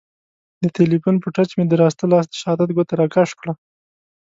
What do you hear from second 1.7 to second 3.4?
راسته لاس د شهادت ګوته را کش